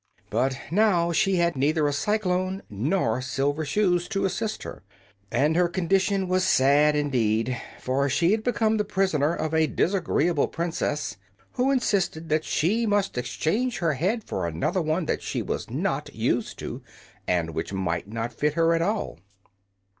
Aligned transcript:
But 0.31 0.57
now 0.71 1.11
she 1.11 1.35
had 1.35 1.55
neither 1.55 1.87
a 1.87 1.93
cyclone 1.93 2.63
nor 2.71 3.21
silver 3.21 3.63
shoes 3.63 4.07
to 4.07 4.25
assist 4.25 4.63
her, 4.63 4.81
and 5.29 5.55
her 5.55 5.67
condition 5.69 6.27
was 6.27 6.43
sad 6.43 6.95
indeed. 6.95 7.55
For 7.79 8.09
she 8.09 8.31
had 8.31 8.43
become 8.43 8.77
the 8.77 8.83
prisoner 8.83 9.35
of 9.35 9.53
a 9.53 9.67
disagreeable 9.67 10.47
princess 10.47 11.17
who 11.51 11.69
insisted 11.69 12.29
that 12.29 12.45
she 12.45 12.87
must 12.87 13.15
exchange 13.15 13.77
her 13.77 13.93
head 13.93 14.23
for 14.23 14.47
another 14.47 14.81
one 14.81 15.05
that 15.05 15.21
she 15.21 15.43
was 15.43 15.69
not 15.69 16.11
used 16.15 16.57
to, 16.57 16.81
and 17.27 17.51
which 17.51 17.71
might 17.71 18.07
not 18.07 18.33
fit 18.33 18.55
her 18.55 18.73
at 18.73 18.81
all. 18.81 19.19